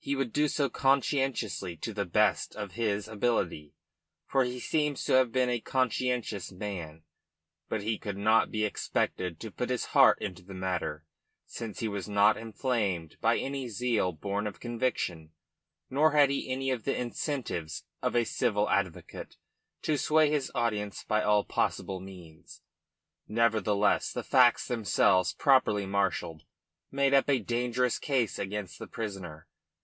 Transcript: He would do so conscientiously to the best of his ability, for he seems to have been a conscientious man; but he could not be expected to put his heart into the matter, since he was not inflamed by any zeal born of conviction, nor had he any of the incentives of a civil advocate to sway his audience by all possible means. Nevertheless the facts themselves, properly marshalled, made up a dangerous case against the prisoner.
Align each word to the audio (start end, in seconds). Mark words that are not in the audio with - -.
He 0.00 0.16
would 0.16 0.32
do 0.32 0.48
so 0.48 0.70
conscientiously 0.70 1.76
to 1.78 1.92
the 1.92 2.06
best 2.06 2.56
of 2.56 2.72
his 2.72 3.08
ability, 3.08 3.74
for 4.26 4.42
he 4.44 4.58
seems 4.58 5.04
to 5.04 5.12
have 5.12 5.32
been 5.32 5.50
a 5.50 5.60
conscientious 5.60 6.50
man; 6.50 7.02
but 7.68 7.82
he 7.82 7.98
could 7.98 8.16
not 8.16 8.50
be 8.50 8.64
expected 8.64 9.38
to 9.40 9.50
put 9.50 9.68
his 9.68 9.86
heart 9.86 10.16
into 10.22 10.42
the 10.42 10.54
matter, 10.54 11.04
since 11.44 11.80
he 11.80 11.88
was 11.88 12.08
not 12.08 12.38
inflamed 12.38 13.18
by 13.20 13.36
any 13.36 13.68
zeal 13.68 14.12
born 14.12 14.46
of 14.46 14.60
conviction, 14.60 15.32
nor 15.90 16.12
had 16.12 16.30
he 16.30 16.48
any 16.50 16.70
of 16.70 16.84
the 16.84 16.98
incentives 16.98 17.84
of 18.00 18.16
a 18.16 18.24
civil 18.24 18.70
advocate 18.70 19.36
to 19.82 19.98
sway 19.98 20.30
his 20.30 20.50
audience 20.54 21.04
by 21.04 21.22
all 21.22 21.44
possible 21.44 22.00
means. 22.00 22.62
Nevertheless 23.26 24.10
the 24.10 24.24
facts 24.24 24.68
themselves, 24.68 25.34
properly 25.34 25.84
marshalled, 25.84 26.44
made 26.90 27.12
up 27.12 27.28
a 27.28 27.38
dangerous 27.40 27.98
case 27.98 28.38
against 28.38 28.78
the 28.78 28.86
prisoner. 28.86 29.46